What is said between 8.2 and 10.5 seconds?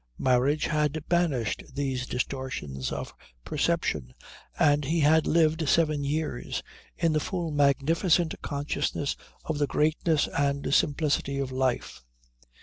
consciousness of the greatness